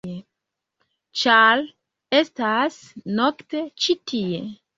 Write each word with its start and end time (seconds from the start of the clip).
ĉar 1.23 1.61
estas 2.21 2.79
nokte 3.21 3.63
ĉi 3.85 3.99
tie-. 4.15 4.43